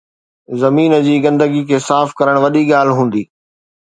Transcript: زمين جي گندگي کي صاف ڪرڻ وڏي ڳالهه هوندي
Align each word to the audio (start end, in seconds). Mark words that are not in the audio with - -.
زمين 0.61 0.91
جي 1.07 1.15
گندگي 1.25 1.61
کي 1.69 1.77
صاف 1.87 2.09
ڪرڻ 2.21 2.35
وڏي 2.43 2.63
ڳالهه 2.71 2.97
هوندي 2.99 3.23